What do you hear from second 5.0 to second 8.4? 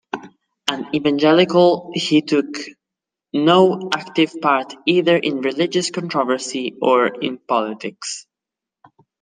in religious controversy or in politics.